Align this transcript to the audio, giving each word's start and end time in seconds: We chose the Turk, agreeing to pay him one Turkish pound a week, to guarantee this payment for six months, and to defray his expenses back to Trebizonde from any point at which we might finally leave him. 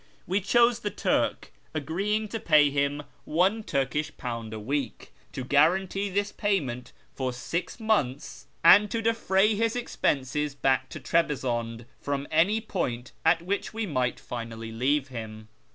We 0.25 0.41
chose 0.41 0.79
the 0.79 0.89
Turk, 0.89 1.53
agreeing 1.75 2.27
to 2.29 2.39
pay 2.39 2.71
him 2.71 3.03
one 3.23 3.61
Turkish 3.61 4.11
pound 4.17 4.51
a 4.51 4.59
week, 4.59 5.11
to 5.31 5.43
guarantee 5.43 6.09
this 6.09 6.31
payment 6.31 6.91
for 7.13 7.31
six 7.31 7.79
months, 7.79 8.47
and 8.63 8.89
to 8.89 9.03
defray 9.03 9.53
his 9.53 9.75
expenses 9.75 10.55
back 10.55 10.89
to 10.89 10.99
Trebizonde 10.99 11.85
from 11.99 12.27
any 12.31 12.59
point 12.59 13.11
at 13.23 13.43
which 13.43 13.75
we 13.75 13.85
might 13.85 14.19
finally 14.19 14.71
leave 14.71 15.09
him. 15.09 15.49